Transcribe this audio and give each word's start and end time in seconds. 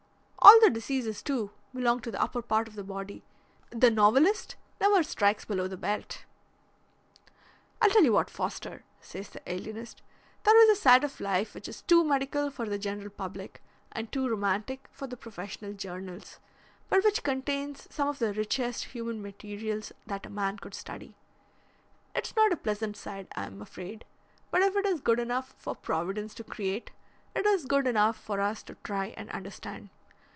All 0.43 0.59
the 0.59 0.71
diseases, 0.71 1.21
too, 1.21 1.51
belong 1.71 1.99
to 2.01 2.09
the 2.11 2.21
upper 2.21 2.41
part 2.41 2.67
of 2.67 2.73
the 2.73 2.83
body. 2.83 3.23
The 3.69 3.91
novelist 3.91 4.55
never 4.79 5.03
strikes 5.03 5.45
below 5.45 5.67
the 5.67 5.77
belt." 5.77 6.25
"I'll 7.79 7.91
tell 7.91 8.03
you 8.03 8.13
what, 8.13 8.27
Foster," 8.29 8.83
says 8.99 9.29
the 9.29 9.47
alienist, 9.51 10.01
"there 10.43 10.59
is 10.63 10.75
a 10.77 10.81
side 10.81 11.03
of 11.03 11.19
life 11.21 11.53
which 11.53 11.67
is 11.69 11.83
too 11.83 12.03
medical 12.03 12.49
for 12.49 12.67
the 12.67 12.79
general 12.79 13.11
public 13.11 13.61
and 13.91 14.11
too 14.11 14.27
romantic 14.27 14.87
for 14.91 15.05
the 15.05 15.15
professional 15.15 15.73
journals, 15.73 16.39
but 16.89 17.03
which 17.03 17.21
contains 17.23 17.87
some 17.93 18.07
of 18.07 18.17
the 18.17 18.33
richest 18.33 18.85
human 18.85 19.21
materials 19.21 19.91
that 20.07 20.25
a 20.25 20.29
man 20.29 20.57
could 20.57 20.73
study. 20.73 21.15
It's 22.15 22.35
not 22.35 22.51
a 22.51 22.57
pleasant 22.57 22.97
side, 22.97 23.27
I 23.35 23.45
am 23.45 23.61
afraid, 23.61 24.05
but 24.49 24.63
if 24.63 24.75
it 24.75 24.87
is 24.87 25.01
good 25.01 25.19
enough 25.19 25.53
for 25.59 25.75
Providence 25.75 26.33
to 26.35 26.43
create, 26.43 26.89
it 27.35 27.45
is 27.45 27.65
good 27.65 27.85
enough 27.85 28.17
for 28.17 28.41
us 28.41 28.63
to 28.63 28.75
try 28.83 29.13
and 29.15 29.29
understand. 29.29 29.89